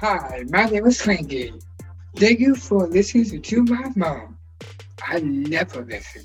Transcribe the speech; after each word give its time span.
Hi, 0.00 0.44
my 0.48 0.66
name 0.66 0.86
is 0.86 1.02
Frankie. 1.02 1.52
Thank 2.14 2.38
you 2.38 2.54
for 2.54 2.86
listening 2.86 3.42
to 3.42 3.64
my 3.64 3.90
mom. 3.96 4.38
I 5.04 5.18
never 5.18 5.84
listen. 5.84 6.22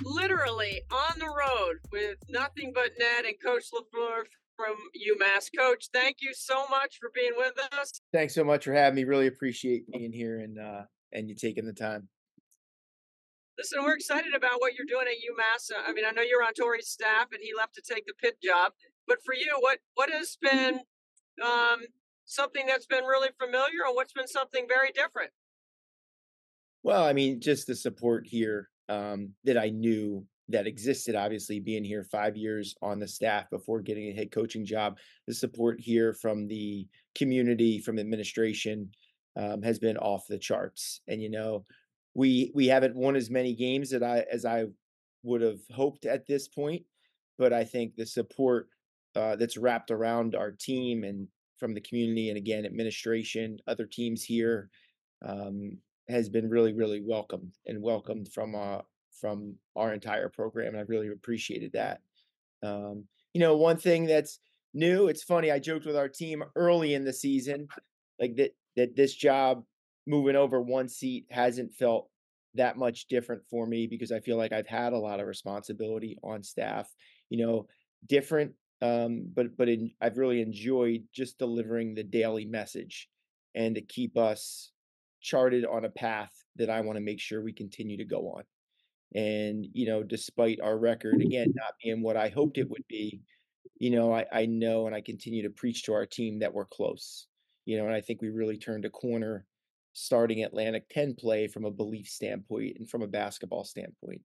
Literally 0.00 0.82
on 0.92 1.18
the 1.18 1.26
road 1.26 1.78
with 1.90 2.18
nothing 2.28 2.70
but 2.72 2.92
Net 3.00 3.24
and 3.24 3.34
Coach 3.44 3.64
LeFlar 3.74 4.26
from 4.58 4.74
UMass. 4.92 5.48
Coach, 5.56 5.88
thank 5.92 6.16
you 6.20 6.34
so 6.34 6.66
much 6.68 6.98
for 7.00 7.10
being 7.14 7.32
with 7.36 7.54
us. 7.72 8.00
Thanks 8.12 8.34
so 8.34 8.42
much 8.42 8.64
for 8.64 8.72
having 8.72 8.96
me. 8.96 9.04
Really 9.04 9.28
appreciate 9.28 9.90
being 9.90 10.12
here 10.12 10.40
and 10.40 10.58
uh, 10.58 10.82
and 11.12 11.28
you 11.28 11.36
taking 11.36 11.64
the 11.64 11.72
time. 11.72 12.08
Listen, 13.56 13.82
we're 13.82 13.94
excited 13.94 14.34
about 14.34 14.60
what 14.60 14.74
you're 14.74 14.86
doing 14.86 15.06
at 15.06 15.14
UMass. 15.14 15.70
Uh, 15.70 15.82
I 15.88 15.92
mean, 15.92 16.04
I 16.04 16.10
know 16.10 16.22
you're 16.22 16.44
on 16.44 16.54
Tory's 16.54 16.88
staff, 16.88 17.28
and 17.32 17.40
he 17.42 17.50
left 17.56 17.74
to 17.74 17.82
take 17.82 18.06
the 18.06 18.12
Pitt 18.20 18.36
job. 18.42 18.72
But 19.06 19.18
for 19.24 19.34
you, 19.34 19.56
what 19.60 19.78
what 19.94 20.10
has 20.10 20.36
been 20.40 20.80
um, 21.42 21.80
something 22.24 22.66
that's 22.66 22.86
been 22.86 23.04
really 23.04 23.30
familiar, 23.40 23.86
or 23.88 23.94
what's 23.94 24.12
been 24.12 24.28
something 24.28 24.66
very 24.68 24.90
different? 24.92 25.30
Well, 26.82 27.04
I 27.04 27.12
mean, 27.12 27.40
just 27.40 27.66
the 27.66 27.76
support 27.76 28.26
here 28.26 28.68
um, 28.88 29.34
that 29.44 29.58
I 29.58 29.70
knew 29.70 30.26
that 30.48 30.66
existed, 30.66 31.14
obviously 31.14 31.60
being 31.60 31.84
here 31.84 32.02
five 32.04 32.36
years 32.36 32.74
on 32.80 32.98
the 32.98 33.08
staff 33.08 33.50
before 33.50 33.80
getting 33.80 34.08
a 34.08 34.14
head 34.14 34.30
coaching 34.30 34.64
job, 34.64 34.96
the 35.26 35.34
support 35.34 35.78
here 35.78 36.12
from 36.14 36.48
the 36.48 36.86
community, 37.14 37.78
from 37.78 37.98
administration, 37.98 38.90
um, 39.36 39.62
has 39.62 39.78
been 39.78 39.96
off 39.98 40.26
the 40.26 40.38
charts. 40.38 41.00
And 41.06 41.22
you 41.22 41.30
know, 41.30 41.64
we 42.14 42.50
we 42.54 42.66
haven't 42.66 42.96
won 42.96 43.14
as 43.14 43.30
many 43.30 43.54
games 43.54 43.90
that 43.90 44.02
I 44.02 44.24
as 44.32 44.44
I 44.44 44.64
would 45.22 45.42
have 45.42 45.60
hoped 45.70 46.06
at 46.06 46.26
this 46.26 46.48
point, 46.48 46.82
but 47.38 47.52
I 47.52 47.64
think 47.64 47.94
the 47.94 48.06
support 48.06 48.68
uh, 49.14 49.36
that's 49.36 49.56
wrapped 49.56 49.90
around 49.90 50.34
our 50.34 50.50
team 50.50 51.04
and 51.04 51.28
from 51.58 51.74
the 51.74 51.80
community 51.80 52.28
and 52.28 52.38
again 52.38 52.64
administration, 52.64 53.58
other 53.66 53.84
teams 53.84 54.22
here, 54.22 54.70
um, 55.26 55.76
has 56.08 56.28
been 56.28 56.48
really 56.48 56.72
really 56.72 57.02
welcomed 57.04 57.52
and 57.66 57.82
welcomed 57.82 58.28
from 58.32 58.54
uh, 58.54 58.78
from 59.20 59.54
our 59.76 59.92
entire 59.92 60.28
program, 60.28 60.68
and 60.68 60.78
I 60.78 60.82
really 60.82 61.08
appreciated 61.08 61.72
that. 61.72 62.00
Um, 62.62 63.04
you 63.32 63.40
know, 63.40 63.56
one 63.56 63.76
thing 63.76 64.06
that's 64.06 64.40
new, 64.74 65.08
it's 65.08 65.22
funny, 65.22 65.50
I 65.50 65.58
joked 65.58 65.86
with 65.86 65.96
our 65.96 66.08
team 66.08 66.42
early 66.56 66.94
in 66.94 67.04
the 67.04 67.12
season, 67.12 67.68
like 68.18 68.36
that 68.36 68.52
that 68.76 68.96
this 68.96 69.14
job 69.14 69.64
moving 70.06 70.36
over 70.36 70.60
one 70.60 70.88
seat 70.88 71.26
hasn't 71.30 71.74
felt 71.74 72.08
that 72.54 72.78
much 72.78 73.06
different 73.06 73.42
for 73.50 73.66
me 73.66 73.86
because 73.86 74.10
I 74.10 74.20
feel 74.20 74.36
like 74.36 74.52
I've 74.52 74.66
had 74.66 74.92
a 74.92 74.98
lot 74.98 75.20
of 75.20 75.26
responsibility 75.26 76.18
on 76.22 76.42
staff. 76.42 76.88
You 77.30 77.46
know, 77.46 77.66
different 78.06 78.52
um 78.80 79.28
but 79.34 79.56
but 79.56 79.68
in, 79.68 79.90
I've 80.00 80.18
really 80.18 80.40
enjoyed 80.40 81.02
just 81.12 81.38
delivering 81.38 81.94
the 81.94 82.04
daily 82.04 82.44
message 82.44 83.08
and 83.54 83.74
to 83.74 83.80
keep 83.80 84.16
us 84.16 84.70
charted 85.20 85.64
on 85.64 85.84
a 85.84 85.90
path 85.90 86.30
that 86.56 86.70
I 86.70 86.80
want 86.80 86.96
to 86.96 87.04
make 87.04 87.20
sure 87.20 87.42
we 87.42 87.52
continue 87.52 87.96
to 87.96 88.04
go 88.04 88.30
on. 88.36 88.44
And, 89.14 89.66
you 89.72 89.86
know, 89.86 90.02
despite 90.02 90.60
our 90.60 90.78
record, 90.78 91.22
again, 91.22 91.48
not 91.54 91.74
being 91.82 92.02
what 92.02 92.16
I 92.16 92.28
hoped 92.28 92.58
it 92.58 92.68
would 92.70 92.84
be, 92.88 93.22
you 93.80 93.90
know, 93.90 94.12
I, 94.12 94.26
I 94.32 94.46
know 94.46 94.86
and 94.86 94.94
I 94.94 95.00
continue 95.00 95.42
to 95.44 95.50
preach 95.50 95.84
to 95.84 95.94
our 95.94 96.06
team 96.06 96.40
that 96.40 96.52
we're 96.52 96.66
close, 96.66 97.26
you 97.64 97.76
know, 97.78 97.86
and 97.86 97.94
I 97.94 98.00
think 98.00 98.20
we 98.22 98.30
really 98.30 98.58
turned 98.58 98.84
a 98.84 98.90
corner 98.90 99.46
starting 99.94 100.44
Atlantic 100.44 100.88
10 100.90 101.14
play 101.14 101.48
from 101.48 101.64
a 101.64 101.70
belief 101.70 102.08
standpoint 102.08 102.76
and 102.78 102.88
from 102.90 103.02
a 103.02 103.08
basketball 103.08 103.64
standpoint. 103.64 104.22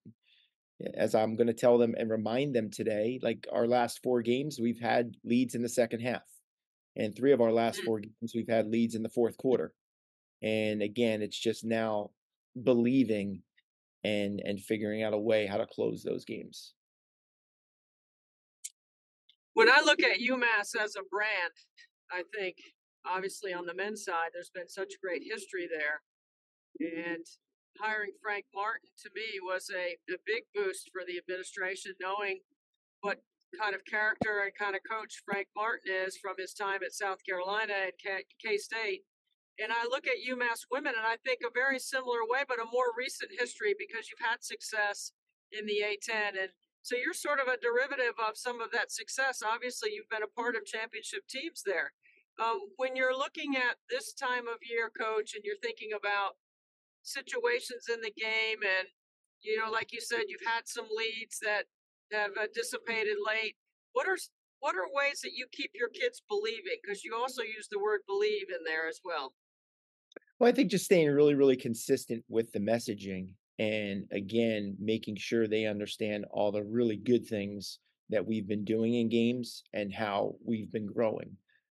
As 0.96 1.16
I'm 1.16 1.36
going 1.36 1.48
to 1.48 1.54
tell 1.54 1.78
them 1.78 1.96
and 1.98 2.10
remind 2.10 2.54
them 2.54 2.70
today, 2.70 3.20
like 3.22 3.48
our 3.52 3.68
last 3.68 4.02
four 4.04 4.22
games, 4.22 4.60
we've 4.60 4.80
had 4.80 5.16
leads 5.24 5.56
in 5.56 5.62
the 5.62 5.70
second 5.70 6.02
half. 6.02 6.24
And 6.96 7.16
three 7.16 7.32
of 7.32 7.42
our 7.42 7.52
last 7.52 7.82
Mm. 7.82 7.86
four 7.86 8.00
games, 8.00 8.34
we've 8.36 8.50
had 8.50 8.68
leads 8.68 8.96
in 8.96 9.04
the 9.04 9.10
fourth 9.10 9.38
quarter. 9.38 9.74
And 10.42 10.82
again, 10.82 11.22
it's 11.22 11.40
just 11.40 11.64
now 11.64 12.12
believing 12.62 13.44
and 14.04 14.42
and 14.44 14.60
figuring 14.60 15.04
out 15.04 15.14
a 15.14 15.18
way 15.18 15.46
how 15.46 15.58
to 15.58 15.66
close 15.66 16.04
those 16.04 16.26
games. 16.26 16.74
When 19.54 19.70
I 19.70 19.82
look 19.86 20.02
at 20.02 20.20
UMass 20.20 20.76
as 20.80 20.96
a 20.96 21.04
brand, 21.10 21.54
I 22.12 22.24
think 22.36 22.58
obviously 23.06 23.54
on 23.54 23.66
the 23.66 23.74
men's 23.74 24.04
side, 24.04 24.32
there's 24.34 24.50
been 24.54 24.70
such 24.70 24.94
great 25.02 25.22
history 25.24 25.70
there. 25.70 26.02
And 26.80 27.26
hiring 27.80 28.12
Frank 28.22 28.46
Martin 28.54 28.90
to 29.04 29.10
me 29.16 29.40
was 29.42 29.70
a, 29.70 29.98
a 30.12 30.18
big 30.26 30.44
boost 30.56 30.90
for 30.92 31.04
the 31.06 31.18
administration, 31.18 31.94
knowing 32.02 32.40
what 33.02 33.22
kind 33.60 33.76
of 33.76 33.86
character 33.86 34.42
and 34.42 34.54
kind 34.58 34.76
of 34.76 34.82
coach 34.90 35.22
Frank 35.26 35.48
Martin 35.56 35.94
is 36.06 36.18
from 36.18 36.34
his 36.38 36.54
time 36.54 36.80
at 36.84 36.94
South 36.94 37.20
Carolina 37.28 37.74
and 37.74 38.26
K 38.42 38.58
State. 38.58 39.04
And 39.62 39.72
I 39.72 39.86
look 39.86 40.08
at 40.08 40.22
UMass 40.26 40.66
women 40.72 40.94
and 40.98 41.06
I 41.06 41.18
think 41.22 41.42
a 41.46 41.54
very 41.54 41.78
similar 41.78 42.26
way, 42.26 42.42
but 42.48 42.60
a 42.60 42.66
more 42.66 42.90
recent 42.98 43.32
history 43.38 43.76
because 43.78 44.10
you've 44.10 44.26
had 44.26 44.42
success 44.44 45.12
in 45.52 45.66
the 45.66 45.86
A10. 45.86 46.34
And 46.42 46.50
so 46.82 46.98
you're 46.98 47.14
sort 47.14 47.40
of 47.40 47.48
a 47.48 47.62
derivative 47.62 48.18
of 48.18 48.36
some 48.36 48.60
of 48.60 48.72
that 48.72 48.92
success. 48.92 49.42
Obviously, 49.46 49.92
you've 49.94 50.10
been 50.10 50.26
a 50.26 50.36
part 50.36 50.56
of 50.56 50.66
championship 50.66 51.24
teams 51.30 51.62
there. 51.66 51.94
Um, 52.42 52.74
when 52.78 52.96
you're 52.96 53.16
looking 53.16 53.56
at 53.56 53.78
this 53.90 54.12
time 54.12 54.50
of 54.50 54.58
year, 54.66 54.90
coach, 54.90 55.36
and 55.36 55.46
you're 55.46 55.62
thinking 55.62 55.94
about 55.96 56.34
situations 57.04 57.86
in 57.94 58.02
the 58.02 58.12
game, 58.12 58.66
and 58.66 58.90
you 59.42 59.60
know, 59.60 59.70
like 59.70 59.94
you 59.94 60.02
said, 60.02 60.28
you've 60.28 60.48
had 60.48 60.66
some 60.66 60.88
leads 60.90 61.38
that 61.40 61.70
have 62.12 62.32
uh, 62.40 62.48
dissipated 62.54 63.18
late. 63.22 63.56
What 63.94 64.08
are 64.08 64.18
what 64.60 64.76
are 64.76 64.88
ways 64.90 65.22
that 65.22 65.36
you 65.36 65.46
keep 65.52 65.72
your 65.76 65.90
kids 65.90 66.24
believing? 66.28 66.80
Because 66.82 67.04
you 67.04 67.16
also 67.16 67.44
use 67.44 67.68
the 67.70 67.80
word 67.80 68.02
believe 68.08 68.48
in 68.50 68.64
there 68.66 68.88
as 68.88 69.00
well. 69.06 69.34
Well, 70.40 70.50
I 70.50 70.54
think 70.54 70.72
just 70.72 70.86
staying 70.86 71.10
really, 71.10 71.36
really 71.36 71.56
consistent 71.56 72.24
with 72.28 72.52
the 72.52 72.60
messaging 72.60 73.30
and 73.60 74.08
again, 74.12 74.76
making 74.80 75.16
sure 75.18 75.48
they 75.48 75.66
understand 75.66 76.26
all 76.32 76.52
the 76.52 76.64
really 76.64 76.98
good 76.98 77.28
things 77.28 77.80
that 78.10 78.26
we've 78.26 78.48
been 78.48 78.66
doing 78.66 78.96
in 78.96 79.10
games 79.10 79.64
and 79.74 79.94
how 79.94 80.36
we've 80.44 80.72
been 80.72 80.88
growing. 80.88 81.38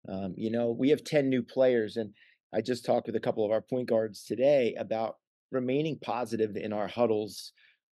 Um, 0.08 0.34
you 0.38 0.52
know, 0.52 0.72
we 0.72 0.90
have 0.90 1.04
10 1.04 1.30
new 1.30 1.42
players, 1.42 1.98
and 1.98 2.14
I 2.54 2.62
just 2.62 2.86
talked 2.86 3.08
with 3.08 3.16
a 3.16 3.20
couple 3.22 3.44
of 3.44 3.52
our 3.52 3.62
point 3.62 3.90
guards 3.90 4.24
today 4.24 4.76
about 4.76 5.18
remaining 5.52 5.98
positive 6.00 6.56
in 6.56 6.74
our 6.74 6.88
huddles 6.88 7.54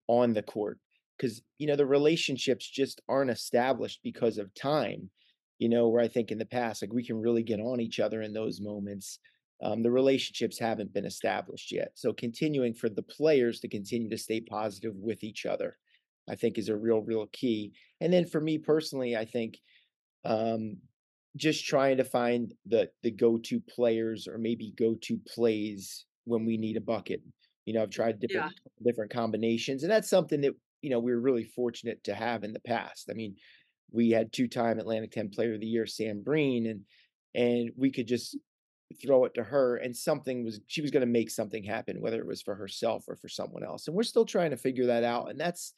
on 0.08 0.32
the 0.32 0.42
court 0.42 0.78
because, 1.16 1.42
you 1.58 1.66
know, 1.66 1.76
the 1.76 1.86
relationships 1.86 2.68
just 2.68 3.00
aren't 3.08 3.30
established 3.30 4.00
because 4.02 4.38
of 4.38 4.52
time. 4.54 5.10
You 5.58 5.68
know, 5.68 5.88
where 5.88 6.02
I 6.02 6.08
think 6.08 6.30
in 6.30 6.38
the 6.38 6.46
past, 6.46 6.82
like 6.82 6.92
we 6.92 7.04
can 7.04 7.20
really 7.20 7.42
get 7.42 7.58
on 7.58 7.80
each 7.80 7.98
other 7.98 8.22
in 8.22 8.32
those 8.32 8.60
moments 8.60 9.18
um, 9.60 9.82
the 9.82 9.90
relationships 9.90 10.58
haven't 10.58 10.92
been 10.92 11.04
established 11.04 11.72
yet. 11.72 11.92
So 11.94 12.12
continuing 12.12 12.74
for 12.74 12.88
the 12.88 13.02
players 13.02 13.60
to 13.60 13.68
continue 13.68 14.08
to 14.10 14.18
stay 14.18 14.40
positive 14.40 14.94
with 14.96 15.24
each 15.24 15.46
other, 15.46 15.78
I 16.28 16.36
think 16.36 16.58
is 16.58 16.68
a 16.68 16.76
real, 16.76 17.00
real 17.00 17.26
key. 17.28 17.74
And 18.00 18.12
then 18.12 18.26
for 18.26 18.40
me 18.40 18.58
personally, 18.58 19.16
I 19.16 19.24
think 19.24 19.58
um, 20.24 20.78
just 21.36 21.64
trying 21.66 21.96
to 21.98 22.04
find 22.04 22.54
the 22.66 22.90
the 23.02 23.10
go-to 23.10 23.60
players 23.60 24.26
or 24.26 24.38
maybe 24.38 24.72
go-to 24.76 25.18
plays 25.28 26.06
when 26.24 26.44
we 26.44 26.56
need 26.56 26.76
a 26.76 26.80
bucket. 26.80 27.22
You 27.64 27.74
know, 27.74 27.82
I've 27.82 27.90
tried 27.90 28.18
Yeah. 28.28 28.48
different 28.48 28.60
different 28.84 29.12
combinations, 29.12 29.82
and 29.82 29.92
that's 29.92 30.08
something 30.10 30.40
that 30.42 30.54
you 30.82 30.90
know 30.90 30.98
we 31.00 31.12
were 31.12 31.20
really 31.20 31.44
fortunate 31.44 32.02
to 32.04 32.14
have 32.14 32.44
in 32.44 32.52
the 32.52 32.60
past. 32.60 33.08
I 33.10 33.14
mean, 33.14 33.36
we 33.90 34.10
had 34.10 34.32
two-time 34.32 34.78
Atlantic 34.78 35.12
10 35.12 35.30
Player 35.30 35.54
of 35.54 35.60
the 35.60 35.66
Year, 35.66 35.86
Sam 35.86 36.22
Breen, 36.22 36.66
and 36.66 36.84
and 37.34 37.70
we 37.76 37.90
could 37.90 38.06
just 38.08 38.36
throw 38.94 39.24
it 39.24 39.34
to 39.34 39.42
her 39.42 39.76
and 39.76 39.94
something 39.94 40.44
was 40.44 40.60
she 40.66 40.80
was 40.80 40.90
going 40.90 41.02
to 41.02 41.06
make 41.06 41.30
something 41.30 41.62
happen 41.62 42.00
whether 42.00 42.18
it 42.18 42.26
was 42.26 42.40
for 42.40 42.54
herself 42.54 43.04
or 43.06 43.16
for 43.16 43.28
someone 43.28 43.62
else 43.62 43.86
and 43.86 43.96
we're 43.96 44.02
still 44.02 44.24
trying 44.24 44.50
to 44.50 44.56
figure 44.56 44.86
that 44.86 45.04
out 45.04 45.30
and 45.30 45.38
that's 45.38 45.74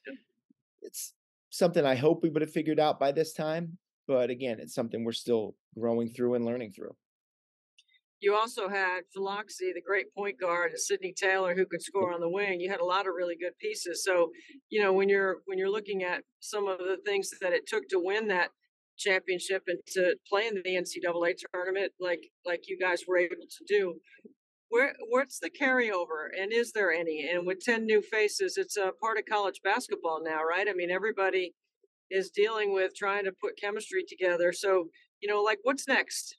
it's 0.82 1.12
something 1.50 1.84
i 1.84 1.94
hope 1.94 2.22
we 2.22 2.28
would 2.28 2.42
have 2.42 2.52
figured 2.52 2.78
out 2.78 3.00
by 3.00 3.10
this 3.10 3.32
time 3.32 3.76
but 4.06 4.30
again 4.30 4.58
it's 4.60 4.74
something 4.74 5.04
we're 5.04 5.12
still 5.12 5.56
growing 5.78 6.08
through 6.08 6.34
and 6.34 6.44
learning 6.44 6.70
through 6.72 6.94
You 8.20 8.34
also 8.34 8.68
had 8.68 9.00
Philoxy, 9.16 9.72
the 9.72 9.80
great 9.80 10.12
point 10.14 10.38
guard, 10.38 10.72
and 10.72 10.78
Sydney 10.78 11.14
Taylor, 11.16 11.54
who 11.54 11.64
could 11.64 11.80
score 11.80 12.12
on 12.12 12.20
the 12.20 12.28
wing. 12.28 12.60
You 12.60 12.70
had 12.70 12.80
a 12.80 12.84
lot 12.84 13.06
of 13.06 13.14
really 13.14 13.34
good 13.34 13.56
pieces. 13.58 14.04
So, 14.04 14.30
you 14.68 14.82
know, 14.82 14.92
when 14.92 15.08
you're 15.08 15.38
when 15.46 15.56
you're 15.56 15.70
looking 15.70 16.04
at 16.04 16.22
some 16.40 16.68
of 16.68 16.78
the 16.78 16.98
things 17.06 17.30
that 17.40 17.54
it 17.54 17.66
took 17.66 17.88
to 17.88 17.98
win 17.98 18.28
that 18.28 18.50
championship 19.00 19.62
and 19.66 19.78
to 19.88 20.16
play 20.28 20.46
in 20.46 20.54
the 20.54 20.76
NCAA 20.76 21.34
tournament, 21.52 21.92
like 21.98 22.20
like 22.44 22.68
you 22.68 22.78
guys 22.78 23.04
were 23.08 23.18
able 23.18 23.36
to 23.36 23.64
do, 23.66 23.94
where 24.68 24.94
what's 25.08 25.40
the 25.40 25.50
carryover, 25.50 26.28
and 26.38 26.52
is 26.52 26.72
there 26.72 26.92
any? 26.92 27.28
And 27.32 27.46
with 27.46 27.60
ten 27.60 27.86
new 27.86 28.02
faces, 28.02 28.56
it's 28.56 28.76
a 28.76 28.92
part 29.02 29.18
of 29.18 29.24
college 29.26 29.60
basketball 29.64 30.20
now, 30.22 30.42
right? 30.44 30.68
I 30.68 30.74
mean, 30.74 30.90
everybody 30.90 31.54
is 32.10 32.30
dealing 32.30 32.72
with 32.72 32.94
trying 32.94 33.24
to 33.24 33.32
put 33.40 33.60
chemistry 33.60 34.04
together. 34.08 34.52
So, 34.52 34.86
you 35.20 35.28
know, 35.28 35.42
like 35.42 35.58
what's 35.62 35.88
next? 35.88 36.36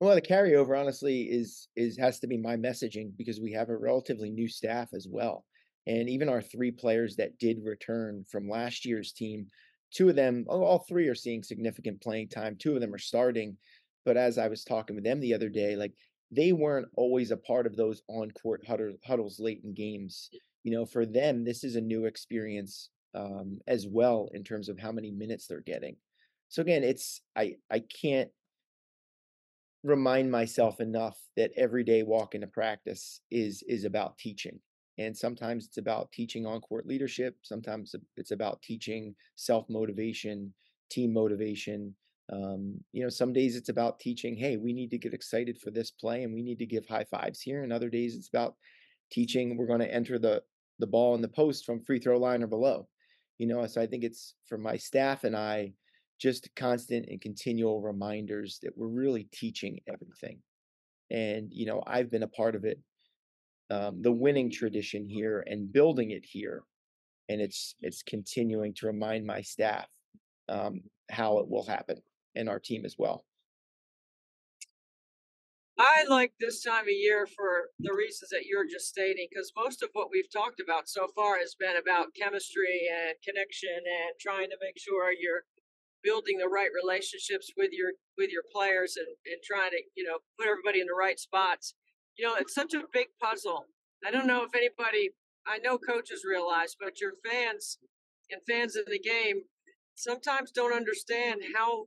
Well, 0.00 0.14
the 0.14 0.22
carryover 0.22 0.78
honestly 0.78 1.22
is 1.22 1.68
is 1.76 1.98
has 1.98 2.20
to 2.20 2.26
be 2.26 2.38
my 2.38 2.56
messaging 2.56 3.10
because 3.16 3.40
we 3.40 3.52
have 3.52 3.68
a 3.68 3.76
relatively 3.76 4.30
new 4.30 4.48
staff 4.48 4.88
as 4.94 5.06
well. 5.10 5.44
And 5.86 6.08
even 6.08 6.28
our 6.28 6.42
three 6.42 6.70
players 6.70 7.16
that 7.16 7.38
did 7.38 7.64
return 7.64 8.24
from 8.30 8.48
last 8.48 8.84
year's 8.84 9.12
team, 9.12 9.46
two 9.92 10.08
of 10.08 10.16
them, 10.16 10.44
all 10.48 10.84
three 10.88 11.08
are 11.08 11.14
seeing 11.14 11.42
significant 11.42 12.00
playing 12.00 12.28
time. 12.28 12.56
Two 12.56 12.74
of 12.74 12.80
them 12.80 12.94
are 12.94 12.98
starting. 12.98 13.56
But 14.04 14.16
as 14.16 14.38
I 14.38 14.48
was 14.48 14.64
talking 14.64 14.96
with 14.96 15.04
them 15.04 15.20
the 15.20 15.34
other 15.34 15.48
day, 15.48 15.76
like 15.76 15.92
they 16.30 16.52
weren't 16.52 16.88
always 16.94 17.30
a 17.30 17.36
part 17.36 17.66
of 17.66 17.76
those 17.76 18.02
on-court 18.08 18.66
huddle, 18.66 18.94
huddles 19.04 19.40
late 19.40 19.62
in 19.64 19.74
games. 19.74 20.30
You 20.62 20.72
know, 20.72 20.84
for 20.84 21.06
them, 21.06 21.44
this 21.44 21.64
is 21.64 21.76
a 21.76 21.80
new 21.80 22.04
experience 22.06 22.90
um, 23.14 23.58
as 23.66 23.86
well 23.86 24.28
in 24.32 24.44
terms 24.44 24.68
of 24.68 24.78
how 24.78 24.92
many 24.92 25.10
minutes 25.10 25.46
they're 25.46 25.60
getting. 25.60 25.96
So 26.48 26.62
again, 26.62 26.84
it's 26.84 27.20
I 27.36 27.56
I 27.70 27.80
can't 27.80 28.30
remind 29.84 30.30
myself 30.30 30.80
enough 30.80 31.18
that 31.36 31.52
every 31.56 31.84
day 31.84 32.02
walk 32.02 32.34
into 32.34 32.46
practice 32.46 33.20
is 33.30 33.62
is 33.68 33.84
about 33.84 34.18
teaching. 34.18 34.60
And 34.98 35.16
sometimes 35.16 35.66
it's 35.66 35.78
about 35.78 36.10
teaching 36.12 36.44
on 36.44 36.60
court 36.60 36.86
leadership. 36.86 37.36
Sometimes 37.42 37.94
it's 38.16 38.32
about 38.32 38.62
teaching 38.62 39.14
self 39.36 39.68
motivation, 39.68 40.52
team 40.90 41.12
motivation. 41.12 41.94
Um, 42.30 42.84
you 42.92 43.02
know, 43.02 43.08
some 43.08 43.32
days 43.32 43.56
it's 43.56 43.70
about 43.70 44.00
teaching, 44.00 44.36
hey, 44.36 44.56
we 44.56 44.72
need 44.72 44.90
to 44.90 44.98
get 44.98 45.14
excited 45.14 45.58
for 45.58 45.70
this 45.70 45.90
play 45.90 46.24
and 46.24 46.34
we 46.34 46.42
need 46.42 46.58
to 46.58 46.66
give 46.66 46.86
high 46.86 47.04
fives 47.04 47.40
here. 47.40 47.62
And 47.62 47.72
other 47.72 47.88
days 47.88 48.14
it's 48.14 48.28
about 48.28 48.56
teaching 49.10 49.56
we're 49.56 49.66
going 49.66 49.80
to 49.80 49.92
enter 49.92 50.18
the 50.18 50.42
the 50.80 50.86
ball 50.86 51.14
in 51.14 51.22
the 51.22 51.28
post 51.28 51.64
from 51.64 51.82
free 51.82 51.98
throw 51.98 52.18
line 52.18 52.42
or 52.42 52.46
below. 52.46 52.88
You 53.38 53.46
know, 53.46 53.66
so 53.66 53.80
I 53.80 53.86
think 53.86 54.04
it's 54.04 54.34
for 54.46 54.58
my 54.58 54.76
staff 54.76 55.24
and 55.24 55.36
I 55.36 55.72
just 56.18 56.48
constant 56.56 57.06
and 57.08 57.20
continual 57.20 57.80
reminders 57.80 58.58
that 58.62 58.76
we're 58.76 58.88
really 58.88 59.24
teaching 59.32 59.80
everything. 59.86 60.40
And, 61.10 61.48
you 61.52 61.66
know, 61.66 61.82
I've 61.86 62.10
been 62.10 62.22
a 62.24 62.28
part 62.28 62.54
of 62.54 62.64
it, 62.64 62.80
um, 63.70 64.02
the 64.02 64.12
winning 64.12 64.50
tradition 64.50 65.06
here 65.08 65.44
and 65.46 65.72
building 65.72 66.10
it 66.10 66.24
here. 66.24 66.62
And 67.28 67.40
it's 67.40 67.74
it's 67.80 68.02
continuing 68.02 68.72
to 68.74 68.86
remind 68.86 69.26
my 69.26 69.42
staff 69.42 69.86
um, 70.48 70.80
how 71.10 71.38
it 71.38 71.48
will 71.48 71.66
happen 71.66 72.00
and 72.34 72.48
our 72.48 72.58
team 72.58 72.84
as 72.84 72.96
well. 72.98 73.24
I 75.78 76.04
like 76.08 76.32
this 76.40 76.64
time 76.64 76.90
of 76.90 76.90
year 76.90 77.26
for 77.26 77.70
the 77.78 77.94
reasons 77.94 78.30
that 78.30 78.46
you're 78.46 78.66
just 78.66 78.88
stating, 78.88 79.28
because 79.30 79.52
most 79.54 79.80
of 79.82 79.90
what 79.92 80.08
we've 80.10 80.30
talked 80.32 80.58
about 80.58 80.88
so 80.88 81.06
far 81.14 81.38
has 81.38 81.54
been 81.54 81.76
about 81.76 82.14
chemistry 82.18 82.88
and 82.90 83.14
connection 83.22 83.78
and 83.78 84.18
trying 84.18 84.50
to 84.50 84.58
make 84.60 84.74
sure 84.76 85.12
you're 85.12 85.44
building 86.02 86.38
the 86.38 86.48
right 86.48 86.70
relationships 86.74 87.52
with 87.56 87.70
your 87.72 87.92
with 88.16 88.30
your 88.30 88.42
players 88.52 88.96
and, 88.96 89.06
and 89.26 89.42
trying 89.44 89.70
to 89.70 89.80
you 89.94 90.02
know 90.02 90.18
put 90.38 90.48
everybody 90.48 90.80
in 90.80 90.86
the 90.86 90.98
right 90.98 91.18
spots 91.18 91.74
you 92.18 92.26
know 92.26 92.34
it's 92.34 92.54
such 92.54 92.74
a 92.74 92.82
big 92.92 93.08
puzzle. 93.22 93.66
I 94.06 94.10
don't 94.10 94.26
know 94.26 94.44
if 94.44 94.54
anybody 94.54 95.10
i 95.46 95.58
know 95.58 95.78
coaches 95.78 96.22
realize 96.28 96.76
but 96.78 97.00
your 97.00 97.12
fans 97.26 97.78
and 98.30 98.40
fans 98.46 98.76
of 98.76 98.84
the 98.86 98.98
game 98.98 99.42
sometimes 99.94 100.50
don't 100.50 100.74
understand 100.74 101.40
how 101.56 101.86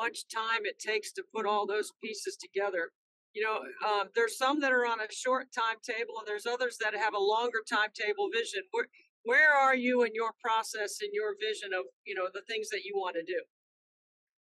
much 0.00 0.26
time 0.28 0.60
it 0.64 0.78
takes 0.78 1.12
to 1.12 1.22
put 1.34 1.46
all 1.46 1.66
those 1.66 1.92
pieces 2.02 2.36
together. 2.36 2.90
You 3.34 3.44
know 3.44 3.60
um, 3.86 4.08
there's 4.14 4.38
some 4.38 4.60
that 4.60 4.72
are 4.72 4.86
on 4.86 5.00
a 5.00 5.12
short 5.12 5.48
timetable 5.54 6.18
and 6.18 6.26
there's 6.26 6.46
others 6.46 6.78
that 6.82 6.94
have 6.94 7.14
a 7.14 7.18
longer 7.18 7.60
timetable 7.68 8.28
vision. 8.32 8.62
We're, 8.72 8.86
where 9.24 9.54
are 9.54 9.76
you 9.76 10.02
in 10.04 10.12
your 10.14 10.32
process 10.40 10.98
and 11.00 11.10
your 11.12 11.34
vision 11.40 11.70
of 11.76 11.84
you 12.04 12.14
know 12.14 12.28
the 12.32 12.42
things 12.48 12.68
that 12.70 12.84
you 12.84 12.94
want 12.94 13.16
to 13.16 13.22
do? 13.22 13.40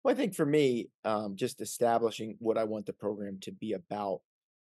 Well, 0.03 0.15
I 0.15 0.17
think 0.17 0.35
for 0.35 0.47
me, 0.47 0.89
um, 1.05 1.37
just 1.37 1.61
establishing 1.61 2.37
what 2.39 2.57
I 2.57 2.65
want 2.65 2.87
the 2.87 2.95
program 2.95 3.39
to 3.43 3.53
be 3.53 3.75
about 3.75 4.21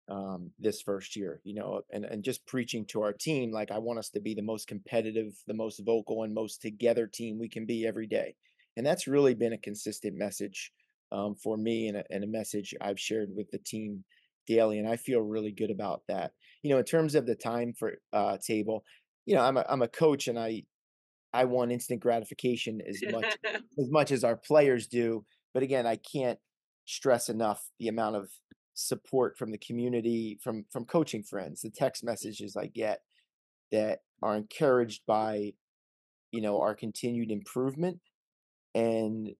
um, 0.09 0.51
this 0.59 0.81
first 0.81 1.17
year, 1.17 1.41
you 1.45 1.55
know, 1.55 1.83
and 1.93 2.05
and 2.05 2.25
just 2.25 2.47
preaching 2.47 2.87
to 2.87 3.03
our 3.03 3.13
team 3.13 3.53
like 3.53 3.71
I 3.71 3.79
want 3.79 3.99
us 3.99 4.11
to 4.11 4.21
be 4.21 4.35
the 4.35 4.43
most 4.43 4.67
competitive, 4.67 5.33
the 5.47 5.55
most 5.55 5.81
vocal, 5.85 6.23
and 6.23 6.35
most 6.35 6.63
together 6.63 7.07
team 7.07 7.39
we 7.39 7.49
can 7.49 7.67
be 7.67 7.87
every 7.87 8.07
day, 8.07 8.35
and 8.77 8.87
that's 8.87 9.07
really 9.07 9.35
been 9.35 9.53
a 9.53 9.59
consistent 9.59 10.17
message 10.17 10.73
um, 11.13 11.35
for 11.35 11.57
me 11.57 11.89
and 11.89 11.99
a, 11.99 12.05
and 12.11 12.25
a 12.25 12.29
message 12.29 12.75
I've 12.81 13.01
shared 13.01 13.31
with 13.35 13.51
the 13.51 13.59
team 13.59 14.05
daily, 14.47 14.79
and 14.79 14.89
I 14.89 14.97
feel 14.97 15.21
really 15.21 15.53
good 15.53 15.71
about 15.71 16.03
that. 16.09 16.33
You 16.63 16.71
know, 16.71 16.79
in 16.79 16.85
terms 16.85 17.15
of 17.15 17.27
the 17.27 17.37
time 17.37 17.75
for 17.79 17.99
uh, 18.13 18.39
table, 18.45 18.85
you 19.27 19.35
know, 19.35 19.43
I'm 19.43 19.59
a 19.59 19.65
I'm 19.69 19.83
a 19.83 19.89
coach, 19.89 20.27
and 20.27 20.39
I 20.39 20.63
I 21.33 21.45
want 21.45 21.73
instant 21.73 22.01
gratification 22.01 22.81
as 22.89 23.03
much 23.13 23.37
as 23.45 23.91
much 23.91 24.11
as 24.11 24.25
our 24.25 24.37
players 24.37 24.87
do. 24.87 25.25
But 25.53 25.63
again, 25.63 25.87
I 25.87 25.97
can't 25.97 26.39
stress 26.87 27.29
enough 27.29 27.63
the 27.79 27.89
amount 27.89 28.17
of 28.17 28.31
support 28.79 29.37
from 29.37 29.51
the 29.51 29.59
community, 29.59 30.39
from 30.43 30.65
from 30.71 30.85
coaching 30.85 31.23
friends, 31.23 31.63
the 31.63 31.71
text 31.71 32.05
messages 32.05 32.57
I 32.57 32.67
get 32.67 33.03
that 33.73 34.01
are 34.23 34.37
encouraged 34.37 35.03
by, 35.07 35.53
you 36.31 36.41
know, 36.41 36.61
our 36.61 36.75
continued 36.75 37.31
improvement 37.31 37.99
and 38.75 39.31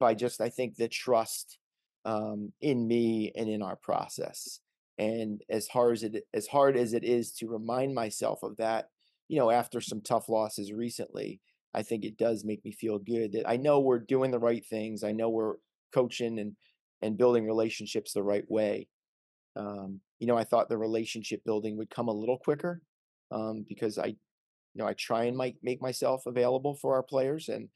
by 0.00 0.14
just 0.14 0.40
I 0.40 0.48
think 0.48 0.76
the 0.76 0.88
trust 0.88 1.58
um, 2.04 2.52
in 2.60 2.88
me 2.88 3.32
and 3.36 3.48
in 3.48 3.62
our 3.62 3.76
process. 3.76 4.60
And 4.98 5.42
as 5.48 5.68
hard 5.68 5.94
as 5.94 6.02
it 6.02 6.24
as 6.34 6.48
hard 6.48 6.76
as 6.76 6.92
it 6.92 7.04
is 7.04 7.32
to 7.34 7.48
remind 7.48 7.94
myself 7.94 8.42
of 8.42 8.56
that, 8.56 8.90
you 9.28 9.38
know, 9.38 9.50
after 9.50 9.80
some 9.80 10.00
tough 10.00 10.28
losses 10.28 10.72
recently, 10.72 11.40
I 11.72 11.82
think 11.82 12.04
it 12.04 12.18
does 12.18 12.44
make 12.44 12.64
me 12.64 12.72
feel 12.72 12.98
good 12.98 13.32
that 13.32 13.48
I 13.48 13.56
know 13.56 13.78
we're 13.78 14.00
doing 14.00 14.32
the 14.32 14.38
right 14.40 14.64
things. 14.66 15.04
I 15.04 15.12
know 15.12 15.30
we're 15.30 15.54
coaching 15.94 16.38
and 16.38 16.56
and 17.02 17.18
building 17.18 17.46
relationships 17.46 18.12
the 18.12 18.22
right 18.22 18.48
way. 18.50 18.88
Um, 19.56 20.00
you 20.18 20.26
know, 20.26 20.36
I 20.36 20.44
thought 20.44 20.68
the 20.68 20.78
relationship 20.78 21.44
building 21.44 21.76
would 21.76 21.90
come 21.90 22.08
a 22.08 22.12
little 22.12 22.38
quicker 22.38 22.82
um, 23.30 23.64
because 23.68 23.98
I, 23.98 24.06
you 24.06 24.16
know, 24.76 24.86
I 24.86 24.94
try 24.94 25.24
and 25.24 25.36
might 25.36 25.56
make 25.62 25.82
myself 25.82 26.26
available 26.26 26.74
for 26.74 26.94
our 26.94 27.02
players 27.02 27.48
and 27.48 27.68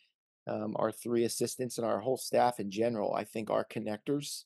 um, 0.46 0.74
our 0.78 0.92
three 0.92 1.24
assistants 1.24 1.78
and 1.78 1.86
our 1.86 2.00
whole 2.00 2.16
staff 2.16 2.60
in 2.60 2.70
general. 2.70 3.14
I 3.14 3.24
think 3.24 3.50
are 3.50 3.64
connectors 3.64 4.44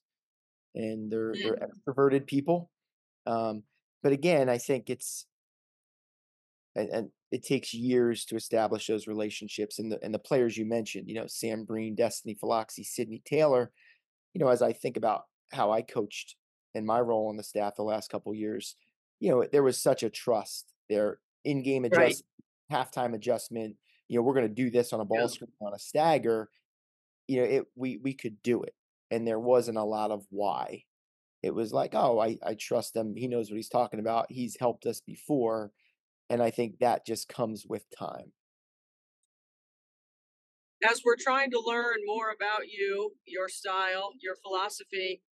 and 0.75 1.11
they're 1.11 1.35
they're 1.43 1.56
Mm. 1.56 1.71
extroverted 1.87 2.27
people. 2.27 2.71
Um, 3.27 3.65
but 4.03 4.12
again, 4.12 4.49
I 4.49 4.59
think 4.59 4.91
it's 4.91 5.27
and, 6.75 6.88
and 6.91 7.11
it 7.31 7.43
takes 7.43 7.75
years 7.75 8.25
to 8.27 8.37
establish 8.37 8.87
those 8.87 9.06
relationships 9.06 9.79
and 9.79 9.91
the 9.93 10.03
and 10.03 10.15
the 10.15 10.19
players 10.19 10.56
you 10.56 10.65
mentioned, 10.67 11.09
you 11.09 11.15
know, 11.15 11.27
Sam 11.27 11.65
Breen, 11.65 11.94
Destiny 11.94 12.34
Philoxy, 12.34 12.84
Sydney 12.84 13.22
Taylor, 13.25 13.72
you 14.34 14.41
know, 14.41 14.49
as 14.49 14.63
I 14.63 14.72
think 14.72 14.96
about 14.96 15.25
how 15.53 15.70
I 15.72 15.82
coached 15.82 16.37
and 16.75 16.87
my 16.87 17.01
role 17.01 17.29
on 17.29 17.37
the 17.37 17.43
staff 17.43 17.77
the 17.77 17.82
last 17.82 18.10
couple 18.10 18.34
years, 18.34 18.77
you 19.19 19.31
know, 19.31 19.44
there 19.51 19.63
was 19.63 19.81
such 19.81 20.03
a 20.03 20.10
trust 20.10 20.72
there, 20.89 21.19
in-game 21.44 21.82
right 21.82 21.93
adjust, 21.93 22.25
halftime 22.72 23.15
adjustment. 23.15 23.77
You 24.08 24.19
know, 24.19 24.22
we're 24.22 24.34
going 24.34 24.49
to 24.49 24.55
do 24.55 24.70
this 24.70 24.93
on 24.93 25.01
a 25.01 25.05
ball 25.05 25.20
yeah 25.20 25.27
screen 25.27 25.53
on 25.60 25.75
a 25.75 25.79
stagger. 25.79 26.49
You 27.29 27.41
know, 27.41 27.46
it 27.46 27.65
we 27.77 27.99
we 27.99 28.15
could 28.15 28.43
do 28.43 28.63
it, 28.63 28.75
and 29.10 29.27
there 29.27 29.39
wasn't 29.39 29.79
a 29.79 29.84
lot 29.84 30.10
of 30.10 30.25
why. 30.31 30.84
It 31.43 31.55
was 31.55 31.72
like, 31.72 31.94
oh, 31.94 32.19
I 32.19 32.39
I 32.43 32.55
trust 32.55 32.96
him. 32.96 33.15
He 33.17 33.29
knows 33.29 33.51
what 33.51 33.56
he's 33.56 33.69
talking 33.69 34.01
about. 34.01 34.27
He's 34.31 34.56
helped 34.58 34.87
us 34.87 35.01
before, 35.01 35.72
and 36.29 36.43
I 36.43 36.51
think 36.51 36.79
that 36.79 37.06
just 37.06 37.29
comes 37.29 37.67
with 37.67 37.84
time. 37.96 38.32
As 40.89 41.03
we're 41.05 41.19
trying 41.19 41.51
to 41.51 41.63
learn 41.65 41.99
more 42.06 42.31
about 42.31 42.69
you 42.69 43.13
your 43.27 43.49
style 43.49 44.13
your 44.20 44.37
philosophy 44.37 45.22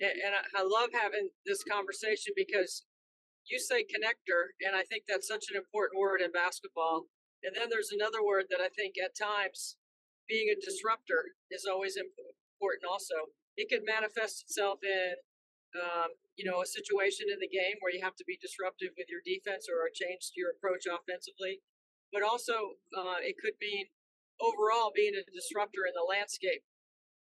and, 0.00 0.12
and 0.12 0.34
I, 0.34 0.60
I 0.60 0.62
love 0.62 0.90
having 0.92 1.30
this 1.46 1.62
conversation 1.62 2.32
because 2.36 2.84
you 3.46 3.58
say 3.58 3.82
connector 3.82 4.54
and 4.60 4.76
i 4.76 4.82
think 4.82 5.04
that's 5.08 5.28
such 5.28 5.46
an 5.50 5.56
important 5.56 6.00
word 6.00 6.20
in 6.20 6.30
basketball. 6.32 7.06
And 7.42 7.58
then 7.58 7.66
there's 7.70 7.90
another 7.90 8.22
word 8.22 8.46
that 8.50 8.62
i 8.62 8.68
think 8.68 8.94
at 9.02 9.18
times 9.18 9.76
being 10.28 10.48
a 10.48 10.56
disruptor 10.56 11.36
is 11.50 11.66
always 11.68 11.98
important 11.98 12.86
also. 12.86 13.34
It 13.56 13.68
could 13.68 13.84
manifest 13.84 14.48
itself 14.48 14.80
in 14.80 15.20
um, 15.76 16.16
you 16.36 16.48
know 16.48 16.62
a 16.62 16.68
situation 16.68 17.28
in 17.28 17.40
the 17.40 17.50
game 17.50 17.76
where 17.80 17.92
you 17.92 18.00
have 18.00 18.16
to 18.16 18.24
be 18.24 18.38
disruptive 18.40 18.96
with 18.96 19.08
your 19.12 19.20
defense 19.24 19.68
or 19.68 19.88
change 19.92 20.32
your 20.36 20.54
approach 20.56 20.88
offensively. 20.88 21.60
But 22.12 22.22
also 22.22 22.80
uh, 22.96 23.20
it 23.20 23.36
could 23.40 23.56
mean 23.60 23.92
overall 24.42 24.90
being 24.90 25.14
a 25.14 25.22
disruptor 25.30 25.86
in 25.86 25.94
the 25.94 26.02
landscape 26.02 26.66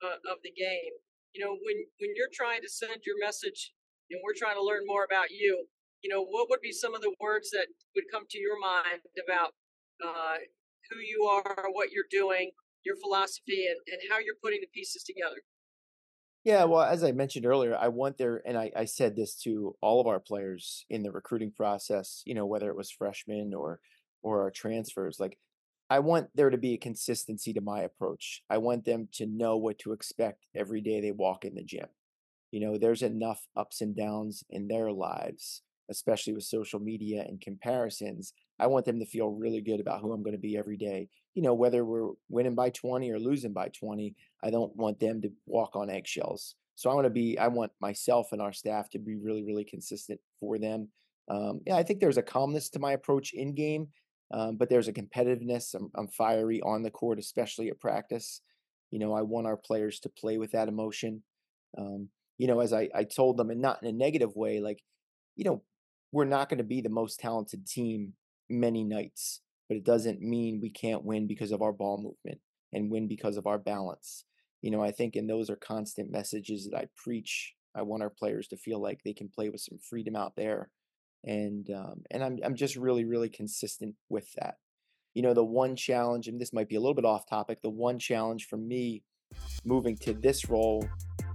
uh, 0.00 0.22
of 0.30 0.38
the 0.46 0.54
game. 0.54 0.94
You 1.34 1.44
know 1.44 1.52
when 1.52 1.78
when 1.98 2.14
you're 2.14 2.32
trying 2.32 2.62
to 2.62 2.70
send 2.70 3.02
your 3.04 3.18
message 3.20 3.75
and 4.10 4.22
we're 4.25 4.38
trying 4.38 4.56
to 4.56 4.64
learn 4.64 4.87
more 4.87 5.04
about 5.04 5.28
you 5.34 5.66
you 6.00 6.08
know 6.08 6.25
what 6.25 6.48
would 6.48 6.62
be 6.62 6.72
some 6.72 6.94
of 6.94 7.02
the 7.02 7.12
words 7.20 7.50
that 7.50 7.66
would 7.94 8.08
come 8.10 8.25
to 8.30 8.38
your 8.38 8.58
mind 8.58 9.02
about 9.18 9.52
uh, 10.00 10.38
who 10.88 10.98
you 11.02 11.28
are 11.28 11.68
what 11.75 11.90
you're 11.92 12.08
doing 12.10 12.50
your 12.84 12.96
philosophy 12.96 13.66
and, 13.68 13.78
and 13.92 14.00
how 14.10 14.18
you're 14.18 14.40
putting 14.42 14.60
the 14.60 14.68
pieces 14.72 15.02
together? 15.02 15.37
Yeah, 16.44 16.64
well, 16.64 16.82
as 16.82 17.04
I 17.04 17.12
mentioned 17.12 17.44
earlier, 17.44 17.76
I 17.76 17.88
want 17.88 18.16
there, 18.16 18.40
and 18.46 18.56
I, 18.56 18.70
I 18.75 18.84
said 18.87 19.16
this 19.16 19.34
to 19.42 19.76
all 19.82 20.00
of 20.00 20.06
our 20.06 20.20
players 20.20 20.87
in 20.88 21.02
the 21.02 21.12
recruiting 21.12 21.52
process, 21.52 22.22
you 22.25 22.34
know, 22.34 22.46
whether 22.46 22.70
it 22.70 22.76
was 22.76 22.90
freshmen 22.90 23.52
or 23.54 23.80
or 24.22 24.42
our 24.42 24.50
transfers, 24.50 25.20
like 25.20 25.38
I 25.90 26.00
want 26.00 26.28
there 26.35 26.50
to 26.50 26.59
be 26.59 26.75
a 26.75 26.78
consistency 26.78 27.52
to 27.54 27.61
my 27.61 27.80
approach. 27.80 28.42
I 28.50 28.59
want 28.59 28.85
them 28.85 29.09
to 29.14 29.26
know 29.26 29.57
what 29.57 29.78
to 29.80 29.92
expect 29.92 30.47
every 30.54 30.80
day 30.80 31.00
they 31.00 31.12
walk 31.12 31.45
in 31.45 31.54
the 31.54 31.64
gym. 31.64 31.87
You 32.50 32.61
know, 32.61 32.78
there's 32.78 33.02
enough 33.02 33.47
ups 33.57 33.80
and 33.80 33.97
downs 33.97 34.45
in 34.50 34.68
their 34.68 34.92
lives, 34.92 35.62
especially 35.90 36.35
with 36.35 36.45
social 36.45 36.80
media 36.80 37.25
and 37.26 37.40
comparisons. 37.40 38.33
I 38.59 38.66
want 38.66 38.85
them 38.85 38.99
to 39.00 39.07
feel 39.07 39.28
really 39.28 39.61
good 39.61 39.80
about 39.80 40.00
who 40.00 40.12
I'm 40.12 40.23
going 40.23 40.37
to 40.37 40.40
be 40.40 40.57
every 40.59 40.76
day. 40.76 41.09
You 41.35 41.42
know, 41.42 41.54
whether 41.54 41.85
we're 41.85 42.11
winning 42.28 42.54
by 42.54 42.71
20 42.71 43.11
or 43.11 43.18
losing 43.18 43.52
by 43.52 43.68
20, 43.68 44.14
I 44.42 44.50
don't 44.50 44.75
want 44.76 45.00
them 45.00 45.23
to 45.23 45.30
walk 45.47 45.75
on 45.76 45.90
eggshells. 45.90 46.54
So 46.75 46.90
I 46.90 46.95
want 46.95 47.07
to 47.07 47.11
be, 47.11 47.38
I 47.38 47.49
want 47.49 47.73
myself 47.80 48.33
and 48.33 48.42
our 48.42 48.52
staff 48.52 48.90
to 48.90 48.99
be 48.99 49.16
really, 49.16 49.42
really 49.42 49.64
consistent 49.64 50.21
for 50.38 50.59
them. 50.59 50.88
Um, 51.28 51.61
yeah, 51.66 51.76
I 51.76 51.83
think 51.83 52.00
there's 52.00 52.18
a 52.18 52.23
calmness 52.23 52.71
to 52.71 52.78
my 52.78 52.92
approach 52.92 53.33
in 53.35 53.54
game, 53.54 53.88
um, 54.30 54.56
but 54.56 54.68
there's 54.68 54.88
a 54.88 54.92
competitiveness. 54.92 55.75
I'm, 55.75 55.90
I'm 55.97 56.08
fiery 56.08 56.61
on 56.61 56.82
the 56.82 56.90
court, 56.90 57.18
especially 57.18 57.68
at 57.68 57.80
practice. 57.80 58.40
You 58.90 58.99
know, 58.99 59.12
I 59.12 59.23
want 59.23 59.47
our 59.47 59.56
players 59.56 60.00
to 60.00 60.08
play 60.08 60.38
with 60.38 60.52
that 60.52 60.68
emotion. 60.68 61.23
Um, 61.76 62.08
you 62.38 62.47
know, 62.47 62.61
as 62.61 62.73
I, 62.73 62.88
I 62.94 63.04
told 63.04 63.37
them, 63.37 63.50
and 63.50 63.61
not 63.61 63.82
in 63.82 63.88
a 63.88 63.92
negative 63.92 64.35
way, 64.37 64.61
like, 64.61 64.82
you 65.37 65.44
know, 65.44 65.62
we're 66.12 66.25
not 66.25 66.49
going 66.49 66.58
to 66.58 66.64
be 66.64 66.80
the 66.80 66.88
most 66.88 67.20
talented 67.20 67.66
team 67.66 68.14
many 68.49 68.85
nights, 68.85 69.40
but 69.68 69.76
it 69.76 69.85
doesn't 69.85 70.23
mean 70.23 70.61
we 70.61 70.70
can't 70.70 71.04
win 71.04 71.26
because 71.26 71.52
of 71.52 71.61
our 71.61 71.73
ball 71.73 71.99
movement 71.99 72.40
and 72.73 72.90
win 72.90 73.08
because 73.08 73.37
of 73.37 73.47
our 73.47 73.58
balance. 73.58 74.25
You 74.62 74.70
know, 74.70 74.82
I 74.82 74.90
think, 74.90 75.16
and 75.16 75.28
those 75.28 75.50
are 75.50 75.56
constant 75.56 76.11
messages 76.11 76.68
that 76.68 76.76
I 76.76 76.87
preach. 76.97 77.54
I 77.75 77.82
want 77.82 78.02
our 78.02 78.11
players 78.11 78.49
to 78.49 78.56
feel 78.56 78.80
like 78.80 79.00
they 79.04 79.12
can 79.12 79.28
play 79.28 79.50
with 79.50 79.61
some 79.61 79.78
freedom 79.78 80.16
out 80.16 80.35
there, 80.37 80.70
and 81.25 81.68
um, 81.70 82.02
and 82.10 82.22
I'm 82.22 82.38
I'm 82.44 82.54
just 82.54 82.76
really 82.76 83.04
really 83.04 83.28
consistent 83.28 83.94
with 84.08 84.32
that. 84.34 84.56
You 85.14 85.22
know, 85.22 85.34
the 85.34 85.44
one 85.44 85.75
challenge, 85.75 86.28
and 86.28 86.40
this 86.40 86.52
might 86.52 86.68
be 86.68 86.76
a 86.76 86.80
little 86.80 86.94
bit 86.94 87.04
off 87.04 87.26
topic, 87.26 87.60
the 87.62 87.70
one 87.70 87.98
challenge 87.98 88.46
for 88.46 88.56
me 88.56 89.02
moving 89.64 89.96
to 89.96 90.14
this 90.14 90.48
role 90.48 90.87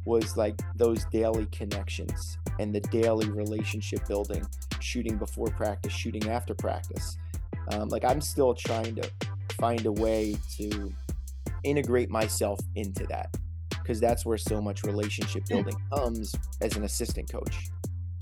was 0.06 0.36
like 0.38 0.60
those 0.76 1.06
daily 1.06 1.46
connections 1.48 2.38
and 2.60 2.74
the 2.74 2.82
daily 2.82 3.30
relationship 3.30 4.06
building, 4.08 4.46
shooting 4.80 5.18
before 5.18 5.48
practice, 5.48 5.94
shooting 5.94 6.30
after 6.30 6.54
practice. 6.54 7.18
Um, 7.72 7.90
like 7.90 8.04
I'm 8.04 8.22
still 8.22 8.54
trying 8.54 8.96
to 8.96 9.10
find 9.58 9.86
a 9.86 9.92
way 9.92 10.36
to 10.58 10.94
integrate 11.64 12.10
myself 12.10 12.60
into 12.76 13.06
that 13.08 13.36
because 13.70 14.00
that's 14.00 14.26
where 14.26 14.38
so 14.38 14.62
much 14.62 14.84
relationship 14.84 15.46
building 15.46 15.76
comes 15.94 16.36
as 16.62 16.76
an 16.76 16.84
assistant 16.84 17.32
coach. 17.32 17.70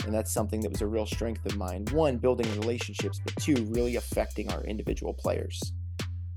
And 0.05 0.13
that's 0.13 0.31
something 0.31 0.61
that 0.61 0.71
was 0.71 0.81
a 0.81 0.87
real 0.87 1.05
strength 1.05 1.45
of 1.45 1.57
mine. 1.57 1.85
One, 1.91 2.17
building 2.17 2.47
relationships, 2.59 3.19
but 3.23 3.35
two, 3.37 3.67
really 3.69 3.95
affecting 3.97 4.51
our 4.51 4.63
individual 4.63 5.13
players. 5.13 5.59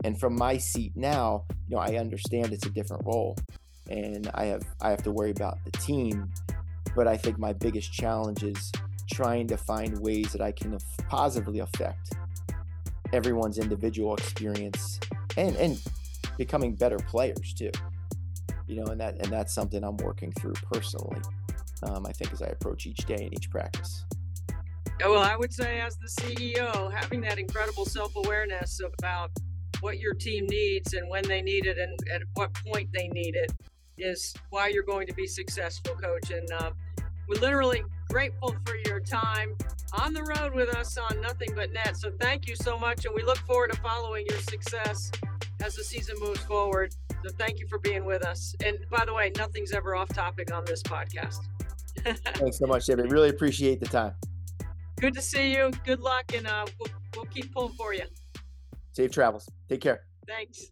And 0.05 0.21
from 0.21 0.37
my 0.37 0.59
seat 0.59 0.93
now, 0.95 1.45
you 1.69 1.77
know, 1.77 1.83
I 1.83 1.97
understand 1.97 2.53
it's 2.53 2.67
a 2.67 2.71
different 2.71 3.07
role 3.07 3.37
and 3.89 4.31
I 4.35 4.45
have 4.47 4.63
I 4.81 4.91
have 4.91 5.03
to 5.05 5.13
worry 5.13 5.31
about 5.31 5.59
the 5.65 5.71
team. 5.73 6.33
But 6.95 7.09
I 7.09 7.17
think 7.17 7.39
my 7.39 7.53
biggest 7.53 7.93
challenge 7.93 8.43
is 8.43 8.71
trying 9.13 9.47
to 9.49 9.57
find 9.57 9.99
ways 9.99 10.33
that 10.33 10.41
I 10.41 10.53
can 10.53 10.79
positively 11.09 11.59
affect 11.59 12.13
everyone's 13.13 13.59
individual 13.59 14.15
experience 14.15 15.01
and 15.37 15.57
and 15.57 15.81
becoming 16.37 16.75
better 16.75 16.99
players 16.99 17.55
too. 17.55 17.71
You 18.67 18.77
know, 18.77 18.87
and 18.87 19.01
that 19.01 19.17
and 19.17 19.33
that's 19.33 19.55
something 19.55 19.83
I'm 19.83 19.97
working 19.99 20.33
through 20.33 20.55
personally. 20.73 21.21
Um, 21.83 22.07
I 22.07 22.13
think 22.13 22.33
as 22.33 22.43
I 22.43 22.47
approach 22.47 22.87
each 22.87 23.05
day 23.07 23.25
and 23.25 23.33
each 23.35 23.51
practice. 23.51 24.05
Well, 25.01 25.23
I 25.23 25.37
would 25.37 25.53
say, 25.53 25.81
as 25.81 25.97
the 25.97 26.09
CEO, 26.09 26.93
having 26.93 27.21
that 27.23 27.39
incredible 27.39 27.85
self 27.85 28.15
awareness 28.17 28.81
about 28.81 29.31
what 29.81 29.99
your 29.99 30.15
team 30.15 30.47
needs 30.47 30.95
and 30.95 31.09
when 31.11 31.27
they 31.29 31.43
need 31.43 31.67
it 31.67 31.79
and 31.79 31.99
at 32.13 32.23
what 32.35 32.55
point 32.55 32.89
they 32.93 33.09
need 33.09 33.35
it 33.37 33.53
is 33.99 34.35
why 34.51 34.69
you're 34.69 34.85
going 34.85 35.07
to 35.07 35.15
be 35.15 35.27
successful, 35.27 35.95
coach. 35.97 36.31
And 36.31 36.49
uh, 36.53 36.71
we're 37.29 37.41
literally 37.41 37.83
grateful 38.11 38.55
for 38.65 38.77
your 38.87 39.01
time 39.01 39.57
on 39.93 40.13
the 40.13 40.23
road 40.23 40.55
with 40.55 40.75
us 40.75 40.97
on 40.97 41.21
Nothing 41.21 41.51
But 41.55 41.73
Net. 41.73 41.97
So 41.97 42.11
thank 42.21 42.49
you 42.49 42.57
so 42.57 42.79
much. 42.79 43.05
And 43.05 43.15
we 43.15 43.23
look 43.23 43.39
forward 43.39 43.73
to 43.73 43.81
following 43.81 44.27
your 44.29 44.41
success 44.41 45.11
as 45.63 45.75
the 45.75 45.85
season 45.85 46.17
moves 46.21 46.41
forward. 46.41 46.95
So 47.25 47.31
thank 47.39 47.59
you 47.59 47.67
for 47.69 47.79
being 47.79 48.05
with 48.05 48.25
us. 48.25 48.55
And 48.65 48.79
by 48.91 49.05
the 49.05 49.15
way, 49.15 49.33
nothing's 49.37 49.73
ever 49.73 49.95
off 49.95 50.09
topic 50.09 50.53
on 50.53 50.65
this 50.65 50.83
podcast. 50.83 51.41
Thanks 51.99 52.59
so 52.59 52.67
much, 52.67 52.87
David. 52.87 53.11
Really 53.13 53.31
appreciate 53.31 53.81
the 53.81 53.87
time. 53.87 54.15
Good 55.01 55.15
to 55.15 55.23
see 55.23 55.55
you. 55.55 55.71
Good 55.85 56.01
luck, 56.01 56.25
and 56.35 56.47
uh, 56.47 56.67
we'll, 56.79 56.91
we'll 57.17 57.25
keep 57.27 57.53
pulling 57.53 57.75
for 57.75 57.95
you. 57.95 58.05
Safe 58.93 59.11
travels. 59.11 59.49
Take 59.69 59.81
care. 59.81 60.05
Thanks. 60.27 60.71